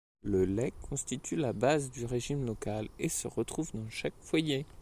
Le 0.23 0.45
lait 0.45 0.73
constitue 0.89 1.35
la 1.35 1.53
base 1.53 1.91
du 1.91 2.07
régime 2.07 2.43
local 2.43 2.87
et 2.97 3.07
se 3.07 3.27
retrouve 3.27 3.71
dans 3.73 3.87
chaque 3.91 4.19
foyer. 4.19 4.65